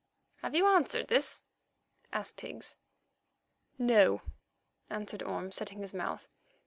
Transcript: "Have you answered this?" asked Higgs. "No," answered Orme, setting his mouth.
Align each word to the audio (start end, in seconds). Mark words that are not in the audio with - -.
"Have 0.37 0.55
you 0.55 0.65
answered 0.65 1.09
this?" 1.09 1.43
asked 2.11 2.41
Higgs. 2.41 2.75
"No," 3.77 4.23
answered 4.89 5.21
Orme, 5.21 5.51
setting 5.51 5.81
his 5.81 5.93
mouth. 5.93 6.27